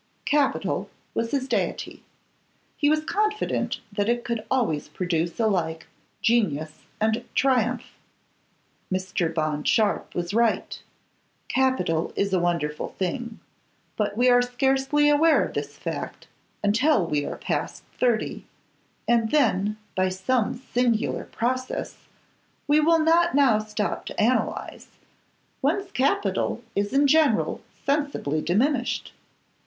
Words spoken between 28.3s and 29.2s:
diminished.